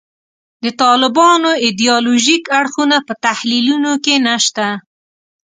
[0.63, 4.67] د طالبانو ایدیالوژیک اړخونه په تحلیلونو کې نشته.